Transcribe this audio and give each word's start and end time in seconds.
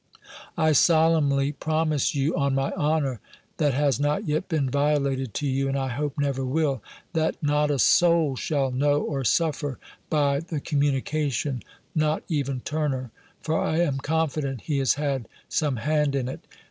I 0.57 0.71
solemnly 0.71 1.51
promise 1.51 2.15
you, 2.15 2.35
on 2.35 2.55
my 2.55 2.71
honour 2.71 3.19
(that 3.57 3.75
has 3.75 3.99
not 3.99 4.27
yet 4.27 4.49
been 4.49 4.67
violated 4.67 5.35
to 5.35 5.47
you, 5.47 5.67
and 5.67 5.77
I 5.77 5.89
hope 5.89 6.17
never 6.17 6.43
will), 6.43 6.81
that 7.13 7.35
not 7.43 7.69
a 7.69 7.77
soul 7.77 8.35
shall 8.35 8.71
know 8.71 8.99
or 8.99 9.23
suffer 9.23 9.77
by 10.09 10.39
the 10.39 10.59
communication, 10.59 11.61
not 11.93 12.23
even 12.29 12.61
Turner; 12.61 13.11
for 13.43 13.61
I 13.63 13.77
am 13.81 13.99
confident 13.99 14.61
he 14.61 14.79
has 14.79 14.95
had 14.95 15.27
some 15.47 15.75
hand 15.75 16.15
in 16.15 16.27
it. 16.27 16.45